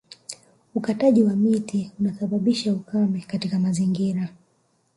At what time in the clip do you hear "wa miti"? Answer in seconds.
1.23-1.91